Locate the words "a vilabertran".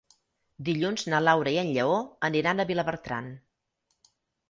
2.59-3.33